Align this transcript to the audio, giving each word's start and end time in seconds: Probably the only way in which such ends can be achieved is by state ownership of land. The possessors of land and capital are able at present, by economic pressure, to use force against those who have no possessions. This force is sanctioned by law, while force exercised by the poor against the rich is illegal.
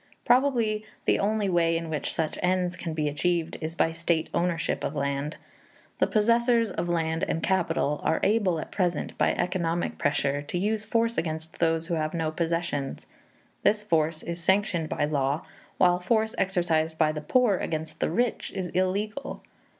Probably 0.25 0.83
the 1.05 1.19
only 1.19 1.47
way 1.47 1.77
in 1.77 1.87
which 1.87 2.11
such 2.15 2.35
ends 2.41 2.75
can 2.75 2.95
be 2.95 3.07
achieved 3.07 3.57
is 3.61 3.75
by 3.75 3.91
state 3.91 4.29
ownership 4.33 4.83
of 4.83 4.95
land. 4.95 5.37
The 5.99 6.07
possessors 6.07 6.71
of 6.71 6.89
land 6.89 7.23
and 7.27 7.43
capital 7.43 7.99
are 8.03 8.19
able 8.23 8.59
at 8.59 8.71
present, 8.71 9.15
by 9.19 9.33
economic 9.35 9.99
pressure, 9.99 10.41
to 10.41 10.57
use 10.57 10.85
force 10.85 11.19
against 11.19 11.59
those 11.59 11.85
who 11.85 11.93
have 11.93 12.15
no 12.15 12.31
possessions. 12.31 13.05
This 13.61 13.83
force 13.83 14.23
is 14.23 14.43
sanctioned 14.43 14.89
by 14.89 15.05
law, 15.05 15.45
while 15.77 15.99
force 15.99 16.33
exercised 16.35 16.97
by 16.97 17.11
the 17.11 17.21
poor 17.21 17.57
against 17.57 17.99
the 17.99 18.09
rich 18.09 18.51
is 18.55 18.69
illegal. 18.69 19.43